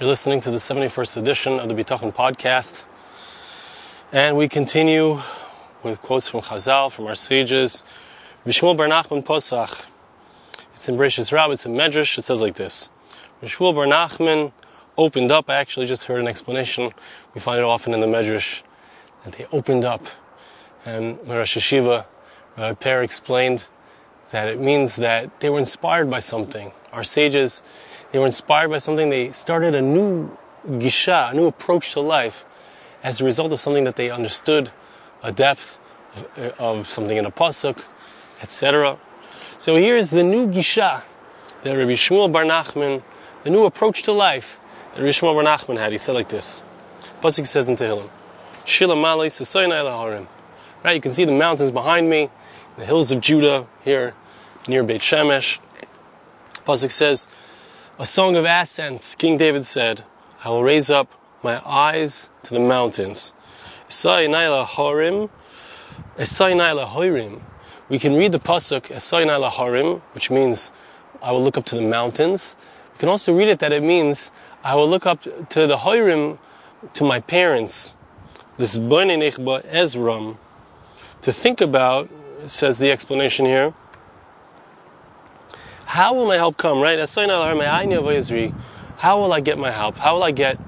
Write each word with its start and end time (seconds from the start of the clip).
You're 0.00 0.08
listening 0.08 0.40
to 0.40 0.50
the 0.50 0.56
71st 0.56 1.18
edition 1.18 1.60
of 1.60 1.68
the 1.68 1.74
Bitachon 1.76 2.12
podcast. 2.12 2.82
And 4.10 4.36
we 4.36 4.48
continue 4.48 5.20
with 5.84 6.02
quotes 6.02 6.26
from 6.26 6.40
Chazal, 6.40 6.90
from 6.90 7.06
our 7.06 7.14
sages. 7.14 7.84
Vishmul 8.44 8.76
Bar 8.76 8.88
Nachman 8.88 9.22
Posach. 9.22 9.84
It's 10.74 10.88
in 10.88 10.96
Bereshis 10.96 11.30
Rab, 11.30 11.52
it's 11.52 11.64
in 11.64 11.74
Medrash, 11.74 12.18
it 12.18 12.24
says 12.24 12.40
like 12.40 12.54
this. 12.54 12.90
Vishmul 13.40 13.72
Bar 13.72 13.86
Nachman 13.86 14.50
opened 14.98 15.30
up, 15.30 15.48
I 15.48 15.54
actually 15.54 15.86
just 15.86 16.06
heard 16.06 16.18
an 16.18 16.26
explanation. 16.26 16.90
We 17.32 17.40
find 17.40 17.60
it 17.60 17.64
often 17.64 17.94
in 17.94 18.00
the 18.00 18.08
Medrash 18.08 18.62
that 19.22 19.34
they 19.34 19.46
opened 19.52 19.84
up. 19.84 20.08
And 20.84 21.20
Rosh 21.24 21.56
Hashiva, 21.56 22.06
Rabbi 22.58 22.74
Per 22.74 23.00
explained 23.04 23.68
that 24.30 24.48
it 24.48 24.60
means 24.60 24.96
that 24.96 25.38
they 25.38 25.50
were 25.50 25.60
inspired 25.60 26.10
by 26.10 26.18
something. 26.18 26.72
Our 26.92 27.04
sages, 27.04 27.62
they 28.14 28.20
were 28.20 28.26
inspired 28.26 28.68
by 28.68 28.78
something. 28.78 29.10
They 29.10 29.32
started 29.32 29.74
a 29.74 29.82
new 29.82 30.30
gisha, 30.68 31.32
a 31.32 31.34
new 31.34 31.48
approach 31.48 31.90
to 31.94 32.00
life 32.00 32.44
as 33.02 33.20
a 33.20 33.24
result 33.24 33.52
of 33.52 33.58
something 33.58 33.82
that 33.82 33.96
they 33.96 34.08
understood, 34.08 34.70
a 35.24 35.32
depth 35.32 35.80
of, 36.14 36.38
eh, 36.38 36.50
of 36.56 36.86
something 36.86 37.16
in 37.16 37.24
a 37.26 37.32
pasuk, 37.32 37.82
etc. 38.40 39.00
So 39.58 39.74
here's 39.74 40.12
the 40.12 40.22
new 40.22 40.46
gisha 40.46 41.02
that 41.62 41.76
Rabbi 41.76 41.94
Shmuel 41.94 42.30
Bar 42.30 42.44
Nachman, 42.44 43.02
the 43.42 43.50
new 43.50 43.64
approach 43.64 44.04
to 44.04 44.12
life 44.12 44.60
that 44.92 45.00
Rabbi 45.00 45.10
Shmuel 45.10 45.34
Bar 45.34 45.42
Nachman 45.42 45.76
had. 45.76 45.90
He 45.90 45.98
said 45.98 46.14
like 46.14 46.28
this. 46.28 46.62
Pasuk 47.20 47.48
says 47.48 47.68
in 47.68 47.74
Tehillim, 47.74 48.08
Shila 48.64 48.94
Malay 48.94 49.28
Harim. 49.28 50.28
Right, 50.84 50.94
you 50.94 51.00
can 51.00 51.10
see 51.10 51.24
the 51.24 51.32
mountains 51.32 51.72
behind 51.72 52.08
me, 52.08 52.30
the 52.76 52.86
hills 52.86 53.10
of 53.10 53.20
Judah 53.20 53.66
here 53.84 54.14
near 54.68 54.84
Beit 54.84 55.00
Shemesh. 55.00 55.58
Pasuk 56.64 56.92
says, 56.92 57.26
a 57.96 58.04
song 58.04 58.34
of 58.34 58.44
ascents, 58.44 59.14
King 59.14 59.38
David 59.38 59.64
said, 59.64 60.02
I 60.44 60.48
will 60.48 60.64
raise 60.64 60.90
up 60.90 61.12
my 61.44 61.62
eyes 61.64 62.28
to 62.42 62.52
the 62.52 62.58
mountains. 62.58 63.32
Esainaila 63.88 64.66
Horim, 64.66 65.30
Esainaila 66.16 66.88
Horim. 66.88 67.40
We 67.88 68.00
can 68.00 68.14
read 68.16 68.32
the 68.32 68.40
pasuk 68.40 68.90
Harim, 69.52 70.02
which 70.12 70.28
means 70.28 70.72
I 71.22 71.30
will 71.30 71.42
look 71.42 71.56
up 71.56 71.66
to 71.66 71.76
the 71.76 71.82
mountains. 71.82 72.56
We 72.94 72.98
can 72.98 73.08
also 73.08 73.32
read 73.32 73.46
it 73.46 73.60
that 73.60 73.72
it 73.72 73.82
means 73.82 74.32
I 74.64 74.74
will 74.74 74.88
look 74.88 75.06
up 75.06 75.22
to 75.22 75.66
the 75.66 75.76
Horim, 75.76 76.38
to 76.94 77.04
my 77.04 77.20
parents. 77.20 77.96
This 78.56 78.76
Ezram. 78.76 80.36
To 81.22 81.32
think 81.32 81.60
about, 81.60 82.10
says 82.46 82.78
the 82.78 82.90
explanation 82.90 83.46
here, 83.46 83.72
how 85.86 86.14
will 86.14 86.26
my 86.26 86.36
help 86.36 86.56
come, 86.56 86.80
right? 86.80 86.98
How 88.98 89.20
will 89.20 89.32
I 89.32 89.40
get 89.40 89.58
my 89.58 89.70
help? 89.70 89.96
How 89.98 90.14
will 90.14 90.22
I 90.22 90.30
get 90.30 90.58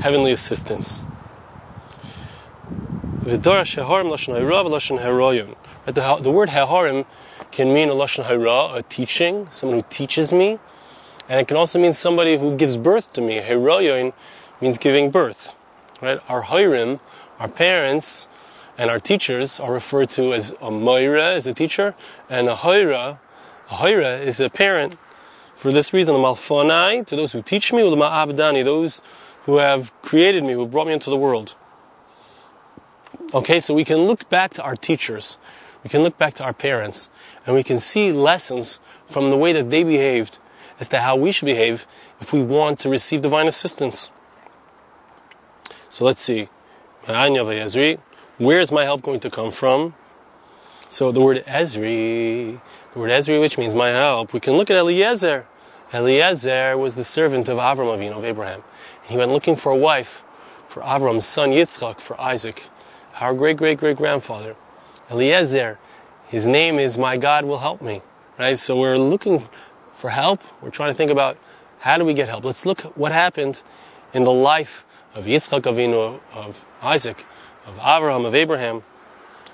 heavenly 0.00 0.32
assistance? 0.32 1.04
The, 3.24 3.36
the 3.36 3.50
word 6.30 6.48
heharim 6.48 7.06
can 7.50 7.72
mean 7.72 7.88
a 7.88 7.92
lashon 7.92 8.24
hora'ah, 8.24 8.76
a 8.76 8.82
teaching, 8.82 9.46
someone 9.50 9.78
who 9.80 9.84
teaches 9.90 10.32
me, 10.32 10.58
and 11.28 11.40
it 11.40 11.48
can 11.48 11.56
also 11.56 11.78
mean 11.78 11.92
somebody 11.92 12.36
who 12.38 12.56
gives 12.56 12.76
birth 12.76 13.12
to 13.12 13.20
me. 13.20 13.40
Heroyon 13.40 14.12
means 14.60 14.78
giving 14.78 15.10
birth, 15.10 15.54
right? 16.00 16.18
Our 16.28 16.44
hirim, 16.44 17.00
our 17.38 17.48
parents, 17.48 18.26
and 18.78 18.90
our 18.90 18.98
teachers 18.98 19.60
are 19.60 19.72
referred 19.72 20.08
to 20.10 20.34
as 20.34 20.52
a 20.60 20.70
moira, 20.70 21.34
as 21.34 21.46
a 21.46 21.52
teacher, 21.52 21.94
and 22.28 22.48
a 22.48 22.56
hoira, 22.56 23.10
a 23.10 23.18
hoira 23.68 24.20
is 24.20 24.40
a 24.40 24.50
parent. 24.50 24.98
For 25.56 25.70
this 25.70 25.92
reason, 25.92 26.14
malfonai, 26.16 27.06
to 27.06 27.16
those 27.16 27.32
who 27.32 27.42
teach 27.42 27.72
me, 27.72 27.82
ma'abdani, 27.82 28.64
those 28.64 29.02
who 29.44 29.58
have 29.58 29.92
created 30.02 30.44
me, 30.44 30.52
who 30.54 30.66
brought 30.66 30.86
me 30.86 30.92
into 30.92 31.10
the 31.10 31.16
world. 31.16 31.54
Okay, 33.34 33.60
so 33.60 33.72
we 33.72 33.84
can 33.84 33.98
look 33.98 34.28
back 34.28 34.52
to 34.54 34.62
our 34.62 34.76
teachers, 34.76 35.38
we 35.84 35.90
can 35.90 36.02
look 36.02 36.18
back 36.18 36.34
to 36.34 36.44
our 36.44 36.52
parents, 36.52 37.08
and 37.46 37.54
we 37.54 37.62
can 37.62 37.78
see 37.78 38.12
lessons 38.12 38.80
from 39.06 39.30
the 39.30 39.36
way 39.36 39.52
that 39.52 39.70
they 39.70 39.84
behaved 39.84 40.38
as 40.80 40.88
to 40.88 41.00
how 41.00 41.16
we 41.16 41.32
should 41.32 41.46
behave 41.46 41.86
if 42.20 42.32
we 42.32 42.42
want 42.42 42.78
to 42.80 42.88
receive 42.88 43.20
divine 43.20 43.46
assistance. 43.46 44.10
So 45.88 46.04
let's 46.04 46.22
see. 46.22 46.48
Where 47.06 48.60
is 48.60 48.72
my 48.72 48.84
help 48.84 49.02
going 49.02 49.20
to 49.20 49.30
come 49.30 49.50
from? 49.50 49.94
So 50.92 51.10
the 51.10 51.22
word 51.22 51.42
Ezri, 51.46 52.60
the 52.92 52.98
word 52.98 53.10
Ezri, 53.10 53.40
which 53.40 53.56
means 53.56 53.74
my 53.74 53.88
help, 53.88 54.34
we 54.34 54.40
can 54.40 54.58
look 54.58 54.70
at 54.70 54.76
Eliezer. 54.76 55.46
Eliezer 55.90 56.76
was 56.76 56.96
the 56.96 57.02
servant 57.02 57.48
of 57.48 57.56
Avram 57.56 57.96
Avinu, 57.96 58.18
of 58.18 58.26
Abraham. 58.26 58.62
And 59.00 59.10
he 59.10 59.16
went 59.16 59.32
looking 59.32 59.56
for 59.56 59.72
a 59.72 59.76
wife 59.76 60.22
for 60.68 60.82
Avram's 60.82 61.24
son 61.24 61.48
Yitzchak, 61.48 61.98
for 61.98 62.20
Isaac, 62.20 62.64
our 63.20 63.32
great 63.32 63.56
great 63.56 63.78
great 63.78 63.96
grandfather. 63.96 64.54
Eliezer, 65.10 65.78
his 66.28 66.46
name 66.46 66.78
is 66.78 66.98
My 66.98 67.16
God 67.16 67.46
Will 67.46 67.60
Help 67.60 67.80
Me. 67.80 68.02
Right? 68.38 68.58
So 68.58 68.78
we're 68.78 68.98
looking 68.98 69.48
for 69.94 70.10
help. 70.10 70.42
We're 70.60 70.68
trying 70.68 70.92
to 70.92 70.94
think 70.94 71.10
about 71.10 71.38
how 71.78 71.96
do 71.96 72.04
we 72.04 72.12
get 72.12 72.28
help. 72.28 72.44
Let's 72.44 72.66
look 72.66 72.84
at 72.84 72.98
what 72.98 73.12
happened 73.12 73.62
in 74.12 74.24
the 74.24 74.32
life 74.32 74.84
of 75.14 75.24
Yitzchak 75.24 75.62
Avinu, 75.62 76.20
of 76.34 76.66
Isaac, 76.82 77.24
of 77.64 77.78
Abraham, 77.78 78.26
of 78.26 78.34
Abraham. 78.34 78.82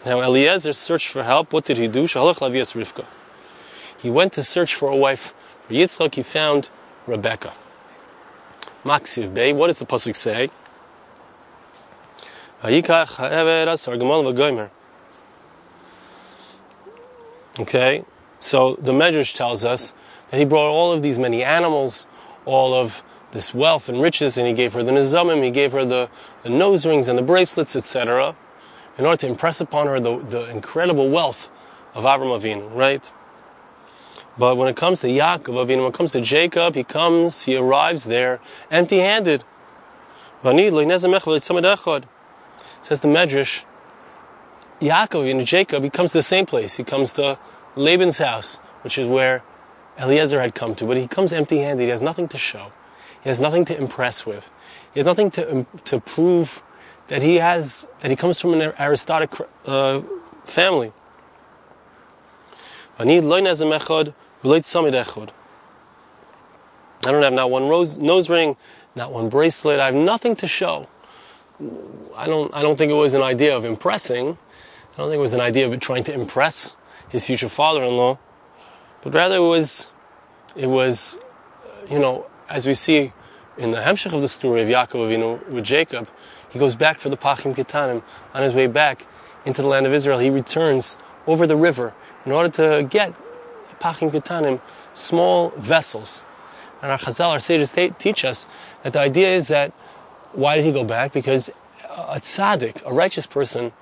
Now 0.04 0.20
Eliezer 0.20 0.72
searched 0.72 1.08
for 1.08 1.24
help. 1.24 1.52
What 1.52 1.64
did 1.64 1.76
he 1.76 1.88
do? 1.88 2.06
He 3.98 4.10
went 4.10 4.32
to 4.34 4.44
search 4.44 4.74
for 4.74 4.88
a 4.90 4.96
wife 4.96 5.34
for 5.66 5.74
Yitzchak. 5.74 6.14
He 6.14 6.22
found 6.22 6.70
Rebecca. 7.06 7.52
Maksiv 8.84 9.34
Bey. 9.34 9.52
What 9.52 9.66
does 9.66 9.80
the 9.80 9.86
pasuk 9.86 10.14
say? 10.14 10.50
Okay, 17.60 18.04
so 18.40 18.76
the 18.80 18.92
Medrash 18.92 19.34
tells 19.34 19.64
us 19.64 19.92
that 20.30 20.38
he 20.38 20.44
brought 20.44 20.70
all 20.70 20.92
of 20.92 21.02
these 21.02 21.18
many 21.18 21.42
animals, 21.42 22.06
all 22.44 22.74
of 22.74 23.02
this 23.32 23.52
wealth 23.52 23.88
and 23.88 24.00
riches, 24.00 24.36
and 24.38 24.46
he 24.46 24.52
gave 24.52 24.72
her 24.72 24.82
the 24.82 24.90
nizamim, 24.90 25.42
he 25.42 25.50
gave 25.50 25.72
her 25.72 25.84
the, 25.84 26.08
the 26.42 26.50
nose 26.50 26.86
rings 26.86 27.08
and 27.08 27.18
the 27.18 27.22
bracelets, 27.22 27.76
etc 27.76 28.34
in 28.98 29.06
order 29.06 29.16
to 29.16 29.26
impress 29.28 29.60
upon 29.60 29.86
her 29.86 29.98
the, 30.00 30.18
the 30.18 30.50
incredible 30.50 31.08
wealth 31.08 31.48
of 31.94 32.04
Avram 32.04 32.38
Avinu, 32.38 32.74
right? 32.74 33.10
But 34.36 34.56
when 34.56 34.68
it 34.68 34.76
comes 34.76 35.00
to 35.00 35.06
Yaakov 35.06 35.66
Avinu, 35.66 35.78
when 35.78 35.88
it 35.88 35.94
comes 35.94 36.12
to 36.12 36.20
Jacob, 36.20 36.74
he 36.74 36.84
comes, 36.84 37.44
he 37.44 37.56
arrives 37.56 38.04
there 38.04 38.40
empty-handed. 38.70 39.44
Says 40.42 40.60
the 43.00 43.08
Medrash, 43.08 43.64
Yaakov 44.80 45.30
and 45.30 45.44
Jacob, 45.46 45.82
he 45.82 45.90
comes 45.90 46.12
to 46.12 46.18
the 46.18 46.22
same 46.22 46.46
place. 46.46 46.76
He 46.76 46.84
comes 46.84 47.12
to 47.14 47.38
Laban's 47.74 48.18
house, 48.18 48.56
which 48.82 48.96
is 48.98 49.08
where 49.08 49.42
Eliezer 49.98 50.40
had 50.40 50.54
come 50.54 50.76
to, 50.76 50.84
but 50.86 50.96
he 50.96 51.08
comes 51.08 51.32
empty-handed. 51.32 51.82
He 51.82 51.90
has 51.90 52.02
nothing 52.02 52.28
to 52.28 52.38
show. 52.38 52.70
He 53.22 53.28
has 53.28 53.40
nothing 53.40 53.64
to 53.64 53.76
impress 53.76 54.24
with. 54.24 54.48
He 54.94 55.00
has 55.00 55.06
nothing 55.06 55.32
to, 55.32 55.66
to 55.86 56.00
prove 56.00 56.62
that 57.08 57.22
he 57.22 57.36
has 57.36 57.88
that 58.00 58.10
he 58.10 58.16
comes 58.16 58.40
from 58.40 58.54
an 58.54 58.72
aristocratic 58.78 59.34
uh, 59.66 60.02
family. 60.44 60.92
I 62.98 63.04
don't 67.12 67.22
have 67.22 67.32
not 67.32 67.50
one 67.50 67.68
rose, 67.68 67.98
nose 67.98 68.28
ring, 68.28 68.56
not 68.94 69.12
one 69.12 69.28
bracelet. 69.28 69.80
I 69.80 69.86
have 69.86 69.94
nothing 69.94 70.36
to 70.36 70.46
show. 70.46 70.88
I 72.16 72.26
don't. 72.26 72.52
I 72.54 72.62
don't 72.62 72.76
think 72.76 72.90
it 72.90 72.94
was 72.94 73.14
an 73.14 73.22
idea 73.22 73.56
of 73.56 73.64
impressing. 73.64 74.38
I 74.94 74.96
don't 74.96 75.08
think 75.08 75.18
it 75.18 75.22
was 75.22 75.32
an 75.32 75.40
idea 75.40 75.66
of 75.68 75.78
trying 75.80 76.04
to 76.04 76.12
impress 76.12 76.74
his 77.08 77.24
future 77.24 77.48
father-in-law, 77.48 78.18
but 79.02 79.14
rather 79.14 79.36
it 79.36 79.48
was. 79.48 79.88
It 80.56 80.66
was, 80.66 81.18
you 81.88 81.98
know, 81.98 82.26
as 82.48 82.66
we 82.66 82.74
see 82.74 83.12
in 83.58 83.70
the 83.70 83.78
hemshech 83.78 84.12
of 84.12 84.22
the 84.22 84.28
story 84.28 84.62
of 84.62 84.68
Yaakov 84.68 85.06
Avinu 85.06 85.46
with 85.48 85.62
Jacob, 85.64 86.08
he 86.50 86.58
goes 86.58 86.74
back 86.74 86.98
for 86.98 87.08
the 87.08 87.16
Pachim 87.16 87.54
Ketanim. 87.54 88.02
On 88.34 88.42
his 88.42 88.54
way 88.54 88.66
back 88.66 89.06
into 89.44 89.62
the 89.62 89.68
land 89.68 89.86
of 89.86 89.92
Israel, 89.92 90.18
he 90.18 90.30
returns 90.30 90.96
over 91.26 91.46
the 91.46 91.56
river 91.56 91.94
in 92.24 92.32
order 92.32 92.48
to 92.48 92.86
get 92.88 93.14
Pachim 93.80 94.10
Ketanim, 94.10 94.60
small 94.94 95.50
vessels. 95.50 96.22
And 96.82 96.90
our 96.90 96.98
Chazal, 96.98 97.30
our 97.30 97.40
sages 97.40 97.70
state, 97.70 97.98
teach 97.98 98.24
us 98.24 98.46
that 98.82 98.92
the 98.92 99.00
idea 99.00 99.34
is 99.34 99.48
that 99.48 99.72
why 100.32 100.56
did 100.56 100.64
he 100.64 100.72
go 100.72 100.84
back? 100.84 101.12
Because 101.12 101.50
a 101.90 102.20
tzaddik, 102.20 102.84
a 102.86 102.92
righteous 102.92 103.26
person, 103.26 103.72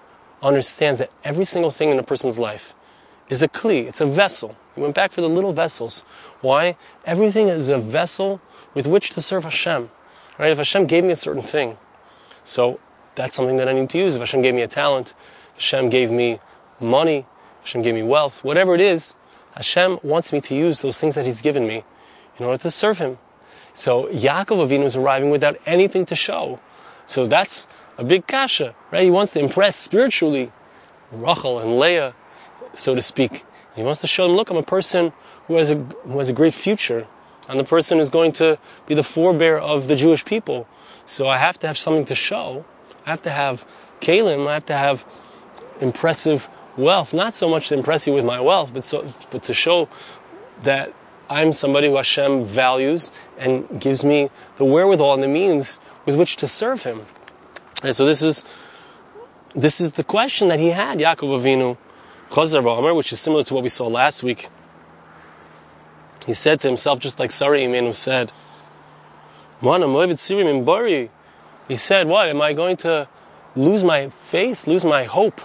understands 0.42 0.98
that 0.98 1.10
every 1.24 1.44
single 1.44 1.70
thing 1.70 1.90
in 1.90 1.98
a 1.98 2.02
person's 2.02 2.38
life 2.38 2.74
is 3.28 3.42
a 3.42 3.48
kli, 3.48 3.86
it's 3.86 4.00
a 4.00 4.06
vessel. 4.06 4.56
He 4.74 4.80
went 4.80 4.94
back 4.94 5.12
for 5.12 5.20
the 5.20 5.28
little 5.28 5.52
vessels. 5.52 6.04
Why? 6.40 6.76
Everything 7.04 7.48
is 7.48 7.68
a 7.68 7.78
vessel 7.78 8.40
with 8.74 8.86
which 8.86 9.10
to 9.10 9.20
serve 9.20 9.44
Hashem. 9.44 9.90
Right? 10.38 10.52
If 10.52 10.58
Hashem 10.58 10.86
gave 10.86 11.02
me 11.04 11.10
a 11.10 11.16
certain 11.16 11.42
thing, 11.42 11.78
so 12.46 12.78
that's 13.16 13.34
something 13.34 13.56
that 13.56 13.68
I 13.68 13.72
need 13.72 13.90
to 13.90 13.98
use. 13.98 14.14
If 14.14 14.20
Hashem 14.20 14.40
gave 14.40 14.54
me 14.54 14.62
a 14.62 14.68
talent, 14.68 15.14
Hashem 15.54 15.90
gave 15.90 16.10
me 16.10 16.38
money, 16.80 17.26
Hashem 17.62 17.82
gave 17.82 17.94
me 17.94 18.02
wealth, 18.02 18.44
whatever 18.44 18.74
it 18.74 18.80
is, 18.80 19.16
Hashem 19.56 19.98
wants 20.02 20.32
me 20.32 20.40
to 20.42 20.54
use 20.54 20.82
those 20.82 20.98
things 20.98 21.16
that 21.16 21.26
He's 21.26 21.40
given 21.40 21.66
me 21.66 21.82
in 22.38 22.44
order 22.44 22.58
to 22.62 22.70
serve 22.70 22.98
Him. 22.98 23.18
So 23.72 24.04
Yaakov 24.08 24.68
Avinu 24.68 24.84
is 24.84 24.96
arriving 24.96 25.30
without 25.30 25.56
anything 25.66 26.06
to 26.06 26.14
show. 26.14 26.60
So 27.06 27.26
that's 27.26 27.66
a 27.98 28.04
big 28.04 28.26
kasha, 28.26 28.74
right? 28.90 29.02
He 29.02 29.10
wants 29.10 29.32
to 29.32 29.40
impress 29.40 29.76
spiritually 29.76 30.52
Rachel 31.10 31.58
and 31.58 31.78
Leah, 31.78 32.14
so 32.74 32.94
to 32.94 33.02
speak. 33.02 33.44
He 33.74 33.82
wants 33.82 34.00
to 34.02 34.06
show 34.06 34.26
them, 34.26 34.36
look, 34.36 34.50
I'm 34.50 34.56
a 34.56 34.62
person 34.62 35.12
who 35.46 35.56
has 35.56 35.70
a, 35.70 35.76
who 35.76 36.18
has 36.18 36.28
a 36.28 36.32
great 36.32 36.54
future. 36.54 37.06
I'm 37.48 37.58
the 37.58 37.64
person 37.64 37.98
who's 37.98 38.10
going 38.10 38.32
to 38.32 38.58
be 38.86 38.94
the 38.94 39.02
forebear 39.02 39.58
of 39.58 39.88
the 39.88 39.96
Jewish 39.96 40.24
people. 40.24 40.66
So 41.06 41.28
I 41.28 41.38
have 41.38 41.58
to 41.60 41.66
have 41.66 41.78
something 41.78 42.04
to 42.06 42.14
show. 42.14 42.64
I 43.06 43.10
have 43.10 43.22
to 43.22 43.30
have 43.30 43.66
kalim. 44.00 44.46
I 44.46 44.54
have 44.54 44.66
to 44.66 44.76
have 44.76 45.06
impressive 45.80 46.48
wealth. 46.76 47.14
Not 47.14 47.34
so 47.34 47.48
much 47.48 47.68
to 47.68 47.74
impress 47.74 48.06
you 48.06 48.12
with 48.12 48.24
my 48.24 48.40
wealth, 48.40 48.74
but, 48.74 48.84
so, 48.84 49.12
but 49.30 49.42
to 49.44 49.54
show 49.54 49.88
that 50.62 50.92
I'm 51.30 51.52
somebody 51.52 51.88
who 51.88 51.96
Hashem 51.96 52.44
values 52.44 53.10
and 53.38 53.80
gives 53.80 54.04
me 54.04 54.30
the 54.58 54.64
wherewithal 54.64 55.14
and 55.14 55.22
the 55.22 55.28
means 55.28 55.80
with 56.04 56.16
which 56.16 56.36
to 56.36 56.48
serve 56.48 56.82
Him. 56.82 57.02
And 57.82 57.94
so 57.94 58.04
this 58.04 58.22
is 58.22 58.44
this 59.56 59.80
is 59.80 59.92
the 59.92 60.04
question 60.04 60.48
that 60.48 60.60
he 60.60 60.68
had, 60.68 60.98
Yaakov 60.98 61.40
Avinu, 61.40 61.78
Chazar 62.28 62.94
which 62.94 63.10
is 63.10 63.20
similar 63.20 63.42
to 63.44 63.54
what 63.54 63.62
we 63.62 63.70
saw 63.70 63.86
last 63.86 64.22
week. 64.22 64.48
He 66.26 66.34
said 66.34 66.60
to 66.60 66.68
himself, 66.68 66.98
just 66.98 67.18
like 67.18 67.30
Sarah 67.30 67.58
Imenu 67.58 67.94
said, 67.94 68.32
he 71.68 71.76
said, 71.76 72.06
What? 72.06 72.28
Am 72.28 72.42
I 72.42 72.52
going 72.52 72.76
to 72.78 73.08
lose 73.54 73.82
my 73.84 74.08
faith, 74.08 74.66
lose 74.66 74.84
my 74.84 75.04
hope 75.04 75.40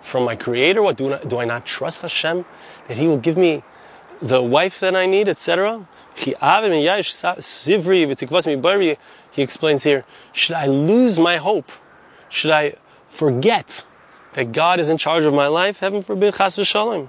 from 0.00 0.24
my 0.24 0.36
Creator? 0.36 0.82
What? 0.82 0.96
Do, 0.96 1.18
do 1.26 1.38
I 1.38 1.44
not 1.44 1.64
trust 1.64 2.02
Hashem 2.02 2.44
that 2.88 2.96
He 2.96 3.06
will 3.08 3.18
give 3.18 3.36
me 3.36 3.62
the 4.20 4.42
wife 4.42 4.80
that 4.80 4.94
I 4.94 5.06
need, 5.06 5.28
etc.? 5.28 5.88
He 6.16 6.34
explains 9.42 9.82
here, 9.82 10.04
should 10.32 10.54
I 10.54 10.66
lose 10.66 11.18
my 11.18 11.36
hope? 11.38 11.72
Should 12.28 12.52
I 12.52 12.74
forget 13.08 13.84
that 14.34 14.52
God 14.52 14.78
is 14.78 14.88
in 14.90 14.96
charge 14.96 15.24
of 15.24 15.34
my 15.34 15.48
life? 15.48 15.80
Heaven 15.80 16.02
forbid, 16.02 16.34
chas 16.34 16.56
v'shalom. 16.56 17.08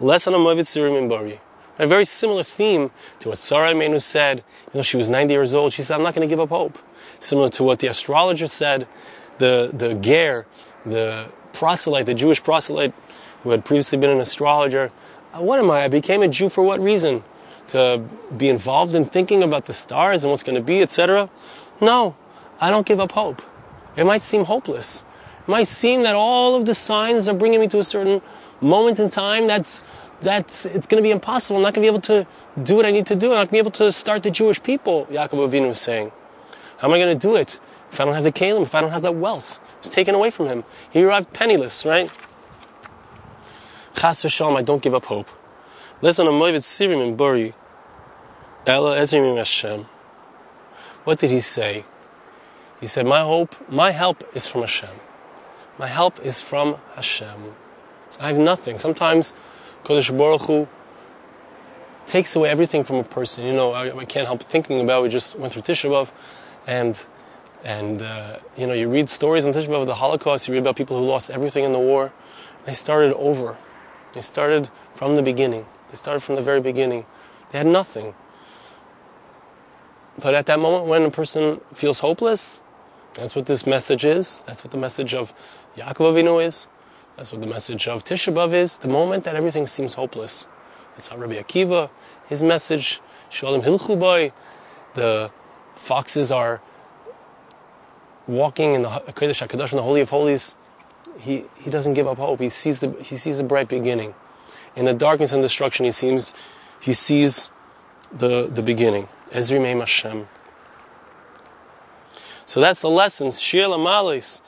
Less 0.00 0.26
on 0.26 0.34
a 0.34 0.38
movid 0.38 0.64
sirim 0.64 0.98
in 0.98 1.08
bari. 1.08 1.40
A 1.78 1.86
very 1.86 2.04
similar 2.04 2.42
theme 2.42 2.90
to 3.20 3.28
what 3.28 3.38
Sarah 3.38 3.72
Imenu 3.72 4.00
said. 4.00 4.42
You 4.72 4.78
know, 4.78 4.82
she 4.82 4.96
was 4.96 5.08
90 5.08 5.32
years 5.32 5.54
old. 5.54 5.72
She 5.72 5.82
said, 5.82 5.96
I'm 5.96 6.02
not 6.02 6.14
going 6.14 6.26
to 6.26 6.32
give 6.32 6.40
up 6.40 6.48
hope. 6.48 6.78
Similar 7.20 7.50
to 7.50 7.64
what 7.64 7.80
the 7.80 7.88
astrologer 7.88 8.46
said, 8.46 8.86
the, 9.38 9.70
the 9.72 9.94
ger, 9.94 10.46
the 10.84 11.28
proselyte, 11.52 12.06
the 12.06 12.14
Jewish 12.14 12.42
proselyte 12.42 12.94
who 13.42 13.50
had 13.50 13.64
previously 13.64 13.98
been 13.98 14.10
an 14.10 14.20
astrologer. 14.20 14.90
Uh, 15.32 15.42
what 15.42 15.58
am 15.58 15.70
I? 15.70 15.84
I 15.84 15.88
became 15.88 16.22
a 16.22 16.28
Jew 16.28 16.48
for 16.48 16.62
what 16.62 16.80
reason? 16.80 17.22
To 17.68 18.02
be 18.36 18.48
involved 18.48 18.94
in 18.94 19.04
thinking 19.04 19.42
about 19.42 19.66
the 19.66 19.72
stars 19.72 20.24
and 20.24 20.30
what's 20.30 20.42
going 20.42 20.56
to 20.56 20.62
be, 20.62 20.82
etc. 20.82 21.28
No, 21.80 22.16
I 22.60 22.70
don't 22.70 22.86
give 22.86 23.00
up 23.00 23.12
hope. 23.12 23.42
It 23.96 24.04
might 24.04 24.22
seem 24.22 24.44
hopeless. 24.44 25.04
It 25.42 25.48
might 25.48 25.66
seem 25.66 26.02
that 26.02 26.14
all 26.14 26.54
of 26.54 26.66
the 26.66 26.74
signs 26.74 27.28
are 27.28 27.34
bringing 27.34 27.60
me 27.60 27.68
to 27.68 27.78
a 27.78 27.84
certain 27.84 28.22
moment 28.60 28.98
in 28.98 29.10
time 29.10 29.46
that's 29.46 29.84
that's 30.20 30.66
it's 30.66 30.86
going 30.86 31.02
to 31.02 31.06
be 31.06 31.10
impossible. 31.10 31.56
I'm 31.56 31.62
not 31.62 31.74
going 31.74 31.86
to 31.86 31.92
be 31.92 31.94
able 31.94 32.02
to 32.02 32.26
do 32.62 32.76
what 32.76 32.86
I 32.86 32.90
need 32.90 33.06
to 33.06 33.16
do. 33.16 33.28
I'm 33.28 33.32
not 33.32 33.36
going 33.36 33.46
to 33.46 33.52
be 33.52 33.58
able 33.58 33.70
to 33.72 33.92
start 33.92 34.22
the 34.22 34.30
Jewish 34.30 34.62
people. 34.62 35.06
Yaakov 35.06 35.50
Avinu 35.50 35.68
was 35.68 35.80
saying, 35.80 36.12
"How 36.78 36.88
am 36.88 36.94
I 36.94 36.98
going 36.98 37.16
to 37.16 37.26
do 37.26 37.36
it 37.36 37.60
if 37.92 38.00
I 38.00 38.04
don't 38.04 38.14
have 38.14 38.24
the 38.24 38.32
kalim? 38.32 38.62
If 38.62 38.74
I 38.74 38.80
don't 38.80 38.90
have 38.90 39.02
that 39.02 39.14
wealth? 39.14 39.60
It's 39.78 39.90
taken 39.90 40.14
away 40.14 40.30
from 40.30 40.46
him. 40.46 40.64
He 40.90 41.02
arrived 41.04 41.32
penniless, 41.32 41.84
right? 41.84 42.10
Chas 43.94 44.22
v'shalom, 44.22 44.56
I 44.56 44.62
don't 44.62 44.82
give 44.82 44.94
up 44.94 45.06
hope. 45.06 45.28
Listen, 46.02 46.26
Amoyvet 46.26 46.62
Sirim 46.62 47.06
in 47.06 47.16
Buri, 47.16 47.54
Ezrim 48.66 49.36
Hashem. 49.36 49.86
What 51.04 51.18
did 51.18 51.30
he 51.30 51.40
say? 51.40 51.84
He 52.80 52.86
said, 52.86 53.06
"My 53.06 53.20
hope, 53.20 53.54
my 53.70 53.90
help 53.90 54.24
is 54.34 54.46
from 54.46 54.62
Hashem. 54.62 54.96
My 55.78 55.86
help 55.86 56.20
is 56.20 56.40
from 56.40 56.76
Hashem. 56.94 57.54
I 58.18 58.28
have 58.28 58.38
nothing. 58.38 58.78
Sometimes." 58.78 59.34
Kodesh 59.86 60.10
Baruch 60.18 60.42
Hu 60.42 60.66
takes 62.06 62.34
away 62.34 62.48
everything 62.48 62.82
from 62.82 62.96
a 62.96 63.04
person. 63.04 63.44
You 63.44 63.52
know, 63.52 63.70
I, 63.70 63.96
I 63.96 64.04
can't 64.04 64.26
help 64.26 64.42
thinking 64.42 64.80
about. 64.80 65.04
We 65.04 65.08
just 65.08 65.38
went 65.38 65.52
through 65.52 65.62
Tisha 65.62 65.88
B'av, 65.88 66.10
and 66.66 67.00
and 67.62 68.02
uh, 68.02 68.40
you 68.56 68.66
know, 68.66 68.72
you 68.72 68.88
read 68.88 69.08
stories 69.08 69.46
on 69.46 69.52
Tisha 69.52 69.68
B'av 69.68 69.82
of 69.82 69.86
the 69.86 69.94
Holocaust. 69.94 70.48
You 70.48 70.54
read 70.54 70.60
about 70.62 70.74
people 70.74 70.98
who 70.98 71.04
lost 71.04 71.30
everything 71.30 71.62
in 71.62 71.72
the 71.72 71.78
war. 71.78 72.12
They 72.64 72.74
started 72.74 73.14
over. 73.14 73.56
They 74.12 74.22
started 74.22 74.70
from 74.92 75.14
the 75.14 75.22
beginning. 75.22 75.66
They 75.90 75.94
started 75.94 76.18
from 76.18 76.34
the 76.34 76.42
very 76.42 76.60
beginning. 76.60 77.06
They 77.52 77.58
had 77.58 77.68
nothing. 77.68 78.14
But 80.18 80.34
at 80.34 80.46
that 80.46 80.58
moment, 80.58 80.86
when 80.86 81.02
a 81.04 81.12
person 81.12 81.60
feels 81.72 82.00
hopeless, 82.00 82.60
that's 83.14 83.36
what 83.36 83.46
this 83.46 83.64
message 83.64 84.04
is. 84.04 84.42
That's 84.48 84.64
what 84.64 84.72
the 84.72 84.78
message 84.78 85.14
of 85.14 85.32
Yaakov 85.76 86.14
Avinu 86.14 86.44
is. 86.44 86.66
That's 87.16 87.32
what 87.32 87.40
the 87.40 87.46
message 87.46 87.88
of 87.88 88.04
Tisha 88.04 88.32
B'Av 88.32 88.52
is. 88.52 88.78
The 88.78 88.88
moment 88.88 89.24
that 89.24 89.34
everything 89.36 89.66
seems 89.66 89.94
hopeless. 89.94 90.46
That's 90.92 91.08
how 91.08 91.16
Rabbi 91.16 91.40
Akiva, 91.40 91.88
his 92.28 92.42
message, 92.42 93.00
Shalom 93.30 93.62
Hilchubai, 93.62 94.32
the 94.94 95.30
foxes 95.76 96.30
are 96.30 96.60
walking 98.26 98.74
in 98.74 98.82
the 98.82 98.88
Kodesh 98.88 99.46
HaKadosh, 99.46 99.72
in 99.72 99.76
the 99.76 99.82
Holy 99.82 100.02
of 100.02 100.10
Holies. 100.10 100.56
He, 101.18 101.44
he 101.58 101.70
doesn't 101.70 101.94
give 101.94 102.06
up 102.06 102.18
hope. 102.18 102.40
He 102.40 102.50
sees 102.50 102.80
the, 102.80 102.90
he 103.02 103.16
sees 103.16 103.38
a 103.38 103.44
bright 103.44 103.68
beginning. 103.68 104.14
In 104.74 104.84
the 104.84 104.94
darkness 104.94 105.32
and 105.32 105.42
destruction, 105.42 105.86
he 105.86 105.92
seems, 105.92 106.34
he 106.80 106.92
sees 106.92 107.50
the, 108.12 108.46
the 108.46 108.62
beginning. 108.62 109.08
Ezri 109.30 109.60
Meim 109.60 109.80
Hashem. 109.80 110.28
So 112.44 112.60
that's 112.60 112.80
the 112.80 112.90
lessons. 112.90 113.40
Shir 113.40 113.62
Lamalis. 113.62 114.42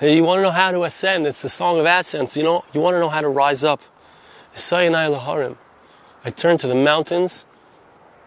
You 0.00 0.24
want 0.24 0.38
to 0.38 0.42
know 0.42 0.50
how 0.50 0.72
to 0.72 0.84
ascend. 0.84 1.26
It's 1.26 1.44
a 1.44 1.50
song 1.50 1.78
of 1.78 1.84
ascents. 1.84 2.34
You 2.36 2.42
know, 2.42 2.64
you 2.72 2.80
want 2.80 2.94
to 2.94 3.00
know 3.00 3.10
how 3.10 3.20
to 3.20 3.28
rise 3.28 3.64
up. 3.64 3.82
I 4.54 6.30
turn 6.34 6.58
to 6.58 6.66
the 6.66 6.74
mountains. 6.74 7.44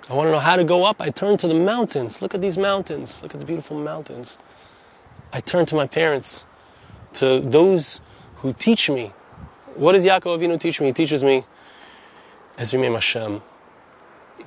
I 0.09 0.13
want 0.13 0.27
to 0.27 0.31
know 0.31 0.39
how 0.39 0.55
to 0.55 0.63
go 0.63 0.83
up. 0.83 1.01
I 1.01 1.09
turn 1.09 1.37
to 1.37 1.47
the 1.47 1.55
mountains. 1.55 2.21
Look 2.21 2.35
at 2.35 2.41
these 2.41 2.57
mountains. 2.57 3.23
Look 3.23 3.33
at 3.33 3.39
the 3.39 3.45
beautiful 3.45 3.79
mountains. 3.79 4.37
I 5.31 5.39
turn 5.39 5.65
to 5.67 5.75
my 5.75 5.87
parents, 5.87 6.45
to 7.13 7.39
those 7.39 8.01
who 8.37 8.53
teach 8.53 8.89
me. 8.89 9.13
What 9.73 9.93
does 9.93 10.05
Yaakov 10.05 10.39
Avinu 10.39 10.59
teach 10.59 10.79
me? 10.79 10.87
He 10.87 10.93
teaches 10.93 11.23
me, 11.23 11.43
as 12.55 12.71
Rimei 12.71 12.93
Hashem, 12.93 13.41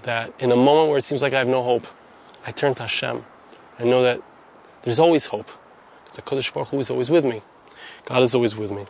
that 0.02 0.32
in 0.38 0.52
a 0.52 0.56
moment 0.56 0.90
where 0.90 0.98
it 0.98 1.02
seems 1.02 1.22
like 1.22 1.32
I 1.32 1.38
have 1.38 1.48
no 1.48 1.64
hope, 1.64 1.88
I 2.46 2.52
turn 2.52 2.74
to 2.76 2.82
Hashem. 2.84 3.24
I 3.80 3.84
know 3.84 4.02
that 4.02 4.22
there's 4.82 5.00
always 5.00 5.26
hope. 5.26 5.50
The 6.14 6.22
Kodesh 6.22 6.52
Baruch 6.52 6.68
Hu 6.68 6.78
is 6.78 6.90
always 6.90 7.10
with 7.10 7.24
me. 7.24 7.42
God 8.04 8.22
is 8.22 8.34
always 8.34 8.56
with 8.56 8.70
me. 8.70 8.86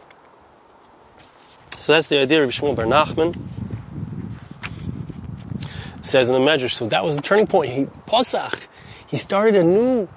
So 1.77 1.93
that's 1.93 2.09
the 2.09 2.19
idea 2.19 2.43
of 2.45 2.51
Shmuel 2.51 2.77
Bar 2.77 2.87
Nachman 2.87 3.37
says 6.07 6.29
in 6.29 6.35
the 6.35 6.41
Medrash. 6.41 6.73
So 6.73 6.87
that 6.87 7.05
was 7.05 7.17
the 7.17 7.23
turning 7.23 7.47
point. 7.47 7.73
He 7.73 7.87
Pesach. 8.07 8.69
He 9.07 9.17
started 9.17 9.57
a 9.57 9.63
new, 9.63 10.09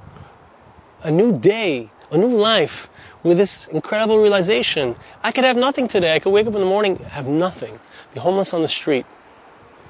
a 1.03 1.11
new 1.11 1.37
day, 1.37 1.89
a 2.11 2.17
new 2.17 2.35
life 2.35 2.89
with 3.23 3.37
this 3.37 3.67
incredible 3.67 4.21
realization. 4.21 4.95
I 5.21 5.31
could 5.31 5.43
have 5.43 5.57
nothing 5.57 5.87
today. 5.87 6.15
I 6.15 6.19
could 6.19 6.31
wake 6.31 6.47
up 6.47 6.53
in 6.53 6.59
the 6.59 6.65
morning, 6.65 6.97
have 6.97 7.27
nothing, 7.27 7.79
be 8.13 8.19
homeless 8.19 8.53
on 8.53 8.61
the 8.61 8.67
street. 8.67 9.05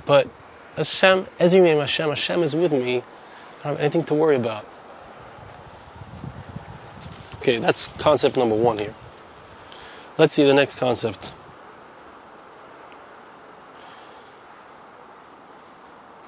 But 0.06 0.28
Hashem, 0.76 1.26
Ezri 1.40 1.80
Hashem, 1.80 2.10
Hashem 2.10 2.44
is 2.44 2.56
with 2.56 2.72
me. 2.72 2.98
I 3.62 3.64
don't 3.64 3.64
have 3.64 3.80
anything 3.80 4.04
to 4.06 4.14
worry 4.14 4.36
about. 4.36 4.66
Okay, 7.40 7.58
that's 7.58 7.88
concept 7.98 8.36
number 8.36 8.56
one 8.56 8.78
here. 8.78 8.94
Let's 10.18 10.34
see 10.34 10.44
the 10.44 10.54
next 10.54 10.76
concept. 10.76 11.34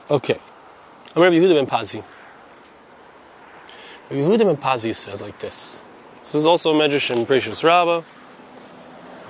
Okay. 0.10 0.40
Rabbi 1.14 1.36
Yehuda 1.36 1.56
ben 1.56 1.68
Pazi. 1.68 2.02
Rabbi 4.10 4.22
Yehuda 4.22 4.46
ben 4.46 4.56
Pazi 4.56 4.96
says 4.96 5.22
like 5.22 5.40
this. 5.40 5.86
This 6.20 6.36
is 6.36 6.46
also 6.46 6.72
a 6.72 6.74
medrash 6.74 7.14
in 7.14 7.26
Bereshit 7.26 7.62
Rabbah, 7.62 8.04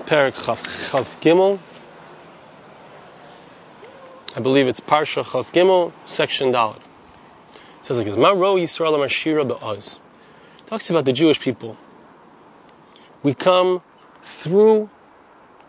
Perak 0.06 0.36
Chav, 0.36 0.62
Chav 0.92 1.20
Gimel. 1.20 1.60
I 4.36 4.40
believe 4.40 4.68
it's 4.68 4.80
Parsha 4.80 5.24
Chav 5.24 5.52
Gimel, 5.52 5.94
section 6.06 6.52
Dalet. 6.52 6.78
It 6.78 7.86
says 7.86 7.98
like 7.98 8.06
this: 8.06 8.18
Ma 8.18 8.30
ro 8.30 8.56
Yisrael 8.56 8.94
Mashira 9.00 9.48
be'oz 9.48 10.00
talks 10.72 10.90
about 10.90 11.04
the 11.04 11.12
Jewish 11.12 11.38
people. 11.38 11.76
We 13.24 13.34
come 13.34 13.82
through 14.24 14.90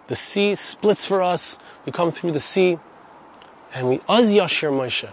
the 0.06 0.14
sea, 0.14 0.54
splits 0.54 1.04
for 1.04 1.20
us. 1.20 1.58
We 1.84 1.90
come 1.90 2.12
through 2.12 2.30
the 2.30 2.38
sea, 2.38 2.78
and 3.74 3.88
we 3.88 4.00
az 4.08 4.32
yashir 4.32 4.70
Moshe. 4.70 5.12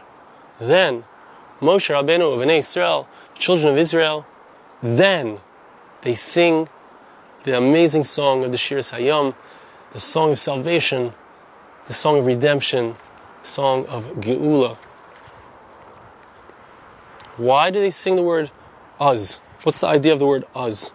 Then 0.59 1.05
Moshe 1.59 1.89
Rabbeinu 1.89 2.39
of 2.39 2.47
Israel, 2.47 3.07
children 3.33 3.73
of 3.73 3.79
Israel, 3.79 4.27
then 4.83 5.39
they 6.03 6.13
sing 6.13 6.69
the 7.43 7.57
amazing 7.57 8.03
song 8.03 8.43
of 8.43 8.51
the 8.51 8.59
Shiras 8.59 8.91
Hayam, 8.91 9.33
the 9.93 9.99
song 9.99 10.33
of 10.33 10.37
salvation, 10.37 11.15
the 11.87 11.93
song 11.93 12.19
of 12.19 12.27
redemption, 12.27 12.95
the 13.41 13.47
song 13.47 13.87
of 13.87 14.05
Geula. 14.17 14.77
Why 17.37 17.71
do 17.71 17.79
they 17.79 17.89
sing 17.89 18.15
the 18.15 18.21
word 18.21 18.51
uz? 19.01 19.39
What's 19.63 19.79
the 19.79 19.87
idea 19.87 20.13
of 20.13 20.19
the 20.19 20.25
word 20.25 20.45
az? 20.55 20.93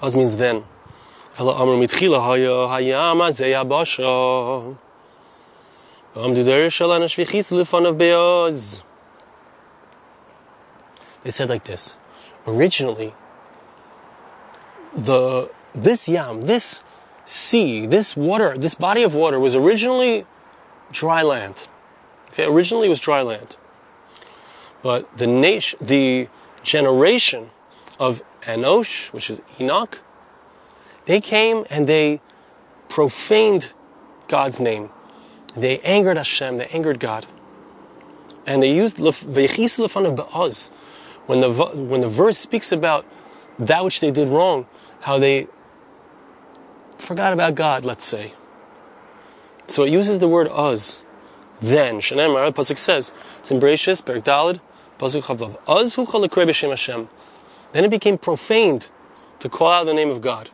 Az 0.00 0.14
means 0.14 0.36
then. 0.36 0.64
They 11.22 11.30
said 11.30 11.50
like 11.50 11.64
this. 11.64 11.98
Originally, 12.46 13.14
the 14.96 15.50
this 15.74 16.08
yam, 16.08 16.42
this 16.42 16.82
sea, 17.24 17.86
this 17.86 18.16
water, 18.16 18.56
this 18.56 18.74
body 18.74 19.02
of 19.02 19.14
water 19.14 19.38
was 19.38 19.54
originally 19.54 20.26
dry 20.90 21.22
land. 21.22 21.68
Okay, 22.28 22.44
originally 22.44 22.86
it 22.86 22.90
was 22.90 23.00
dry 23.00 23.22
land. 23.22 23.56
But 24.82 25.16
the 25.18 25.26
nation, 25.26 25.78
the 25.80 26.28
generation 26.62 27.50
of 27.98 28.22
Enosh, 28.42 29.12
which 29.12 29.30
is 29.30 29.40
Enoch, 29.58 30.02
they 31.06 31.20
came 31.20 31.64
and 31.70 31.86
they 31.86 32.20
profaned 32.88 33.72
God's 34.28 34.60
name. 34.60 34.90
They 35.56 35.80
angered 35.80 36.16
Hashem, 36.16 36.58
they 36.58 36.66
angered 36.66 37.00
God. 37.00 37.26
And 38.46 38.62
they 38.62 38.72
used 38.72 38.96
Veichis 38.96 39.78
of 39.78 39.92
Ba'az. 40.16 40.70
When 41.26 41.40
the, 41.40 41.52
when 41.52 42.00
the 42.00 42.08
verse 42.08 42.38
speaks 42.38 42.72
about 42.72 43.06
that 43.58 43.84
which 43.84 44.00
they 44.00 44.10
did 44.10 44.28
wrong, 44.28 44.66
how 45.00 45.18
they 45.18 45.46
forgot 46.98 47.32
about 47.32 47.54
God, 47.54 47.84
let's 47.84 48.04
say. 48.04 48.34
So 49.66 49.84
it 49.84 49.90
uses 49.90 50.18
the 50.18 50.28
word 50.28 50.48
uz. 50.48 51.02
Then, 51.60 52.00
Shanem 52.00 52.52
Pasuk 52.52 52.78
says, 52.78 53.12
it's 53.38 53.50
in 53.50 53.60
Bereshis, 53.60 54.02
Perik 54.02 54.24
Dalid, 54.24 54.60
Then 57.72 57.84
it 57.84 57.90
became 57.90 58.18
profaned 58.18 58.88
to 59.38 59.48
call 59.48 59.70
out 59.70 59.84
the 59.84 59.94
name 59.94 60.10
of 60.10 60.20
God. 60.20 60.50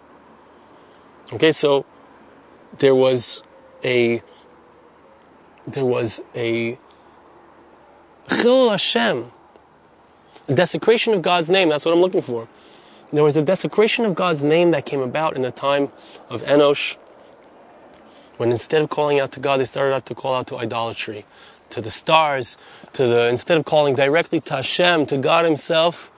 Okay, 1.32 1.50
so 1.52 1.84
there 2.78 2.94
was 2.94 3.42
a 3.82 4.22
there 5.66 5.84
was 5.84 6.22
a 6.34 6.78
chil 8.28 8.70
Hashem, 8.70 9.32
a 10.48 10.54
desecration 10.54 11.14
of 11.14 11.22
God's 11.22 11.50
name. 11.50 11.68
That's 11.68 11.84
what 11.84 11.92
I'm 11.92 12.00
looking 12.00 12.22
for. 12.22 12.46
There 13.12 13.24
was 13.24 13.36
a 13.36 13.42
desecration 13.42 14.04
of 14.04 14.14
God's 14.14 14.44
name 14.44 14.70
that 14.72 14.86
came 14.86 15.00
about 15.00 15.36
in 15.36 15.42
the 15.42 15.50
time 15.50 15.90
of 16.28 16.42
Enosh, 16.44 16.96
when 18.36 18.50
instead 18.50 18.82
of 18.82 18.90
calling 18.90 19.18
out 19.20 19.32
to 19.32 19.40
God, 19.40 19.58
they 19.58 19.64
started 19.64 19.94
out 19.94 20.06
to 20.06 20.14
call 20.14 20.34
out 20.34 20.46
to 20.48 20.56
idolatry, 20.56 21.24
to 21.70 21.80
the 21.80 21.90
stars, 21.90 22.56
to 22.92 23.06
the 23.06 23.28
instead 23.28 23.58
of 23.58 23.64
calling 23.64 23.94
directly 23.94 24.40
to 24.40 24.54
Hashem, 24.56 25.06
to 25.06 25.18
God 25.18 25.44
Himself, 25.44 26.10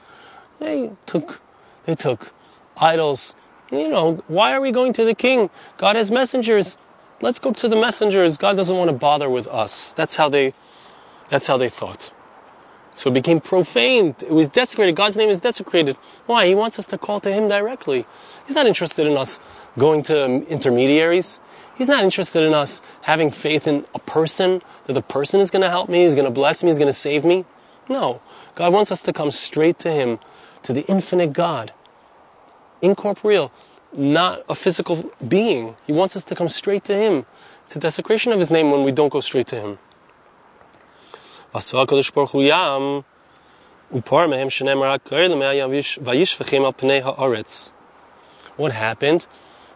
they 0.61 0.93
took 1.07 1.41
they 1.87 1.95
took 1.95 2.33
idols. 2.77 3.35
You 3.71 3.89
know, 3.89 4.25
why 4.29 4.53
are 4.53 4.61
we 4.61 4.73
going 4.73 4.93
to 4.95 5.05
the 5.05 5.15
king? 5.15 5.51
God 5.77 5.97
has 5.97 6.11
messengers. 6.11 6.79
Let's 7.21 7.39
go 7.39 7.53
to 7.53 7.69
the 7.69 7.77
messengers. 7.77 8.39
God 8.39 8.57
doesn't 8.57 8.77
want 8.77 8.89
to 8.89 8.97
bother 8.97 9.29
with 9.29 9.47
us. 9.49 9.93
That's 9.95 10.17
how 10.17 10.29
they 10.29 10.55
that's 11.29 11.47
how 11.47 11.57
they 11.57 11.69
thought. 11.69 12.13
So 12.95 13.11
it 13.11 13.15
became 13.15 13.41
profaned. 13.41 14.23
It 14.23 14.33
was 14.33 14.49
desecrated. 14.49 14.97
God's 14.97 15.17
name 15.17 15.29
is 15.29 15.41
desecrated. 15.41 15.97
Why? 16.27 16.47
He 16.47 16.55
wants 16.57 16.81
us 16.81 16.87
to 16.87 16.99
call 16.99 17.21
to 17.21 17.33
Him 17.33 17.49
directly. 17.49 18.07
He's 18.45 18.57
not 18.57 18.67
interested 18.67 19.07
in 19.07 19.17
us 19.17 19.39
going 19.79 20.03
to 20.05 20.45
intermediaries. 20.49 21.39
He's 21.79 21.87
not 21.87 22.03
interested 22.03 22.43
in 22.43 22.55
us 22.55 22.83
having 23.03 23.31
faith 23.31 23.69
in 23.69 23.87
a 23.95 24.01
person, 24.01 24.63
that 24.87 24.95
the 24.95 25.01
person 25.01 25.39
is 25.39 25.49
going 25.53 25.63
to 25.63 25.71
help 25.71 25.89
me, 25.89 26.03
is 26.03 26.17
going 26.17 26.25
to 26.25 26.31
bless 26.33 26.65
me, 26.65 26.71
is 26.71 26.79
going 26.79 26.89
to 26.89 26.93
save 26.93 27.25
me. 27.25 27.45
No. 27.89 28.21
God 28.57 28.73
wants 28.73 28.91
us 28.91 29.01
to 29.05 29.13
come 29.13 29.31
straight 29.31 29.79
to 29.79 29.93
Him, 29.93 30.19
to 30.65 30.73
the 30.73 30.85
infinite 30.87 31.33
God, 31.33 31.73
incorporeal, 32.83 33.53
not 33.93 34.45
a 34.49 34.57
physical 34.57 35.13
being. 35.29 35.77
He 35.87 35.93
wants 35.93 36.17
us 36.17 36.25
to 36.25 36.35
come 36.35 36.49
straight 36.49 36.83
to 36.83 36.97
Him. 36.97 37.27
It's 37.65 37.77
a 37.77 37.79
desecration 37.79 38.33
of 38.33 38.41
His 38.41 38.51
name 38.51 38.73
when 38.73 38.83
we 38.83 38.91
don't 38.91 39.13
go 39.13 39.21
straight 39.21 39.47
to 39.47 39.61
Him. 39.61 39.79
What 48.57 48.73
happened? 48.73 49.29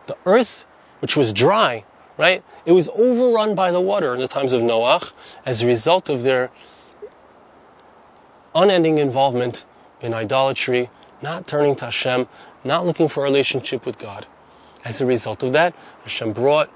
The 0.06 0.16
earth, 0.26 0.66
which 0.98 1.16
was 1.16 1.32
dry, 1.32 1.84
right? 2.22 2.44
It 2.64 2.72
was 2.72 2.88
overrun 2.94 3.56
by 3.56 3.72
the 3.72 3.80
water 3.80 4.14
in 4.14 4.20
the 4.20 4.28
times 4.28 4.52
of 4.52 4.62
Noach 4.62 5.12
as 5.44 5.60
a 5.60 5.66
result 5.66 6.08
of 6.08 6.22
their 6.22 6.50
unending 8.54 8.98
involvement 8.98 9.64
in 10.00 10.14
idolatry, 10.14 10.88
not 11.20 11.48
turning 11.48 11.74
to 11.76 11.86
Hashem, 11.86 12.28
not 12.62 12.86
looking 12.86 13.08
for 13.08 13.20
a 13.20 13.24
relationship 13.24 13.84
with 13.84 13.98
God. 13.98 14.26
As 14.84 15.00
a 15.00 15.06
result 15.06 15.42
of 15.42 15.52
that, 15.52 15.74
Hashem 16.02 16.32
brought 16.32 16.70